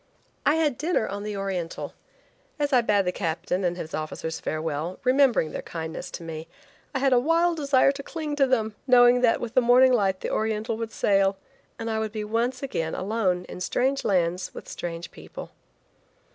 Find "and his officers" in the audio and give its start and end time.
3.63-4.39